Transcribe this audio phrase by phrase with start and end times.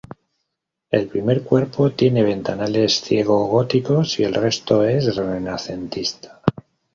[0.89, 6.41] El primer cuerpo tiene ventanales ciego góticos y el resto es renacentista.